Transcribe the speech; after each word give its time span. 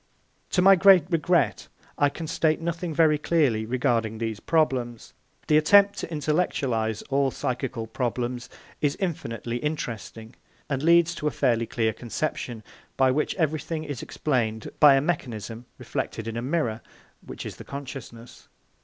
To 0.49 0.63
my 0.63 0.75
great 0.75 1.03
regret 1.11 1.67
I 1.95 2.09
can 2.09 2.25
state 2.25 2.59
nothing 2.59 2.91
very 2.91 3.19
clear 3.19 3.51
regarding 3.67 4.17
these 4.17 4.39
problems. 4.39 5.13
The 5.45 5.57
attempt 5.59 5.99
to 5.99 6.07
intellectualise 6.11 7.03
all 7.11 7.29
psychical 7.29 7.85
problems 7.85 8.49
is 8.81 8.95
infinitely 8.99 9.57
interesting, 9.57 10.33
and 10.67 10.81
leads 10.81 11.13
to 11.13 11.27
a 11.27 11.37
fairly 11.37 11.67
clear 11.67 11.93
conception, 11.93 12.63
by 12.97 13.11
which 13.11 13.35
everything 13.35 13.83
is 13.83 14.01
explained 14.01 14.69
by 14.79 14.95
a 14.95 15.01
mechanism 15.01 15.65
reflected 15.77 16.27
in 16.27 16.35
a 16.35 16.41
mirror, 16.41 16.81
which 17.23 17.45
is 17.45 17.57
the 17.57 17.63
consciousness. 17.63 18.47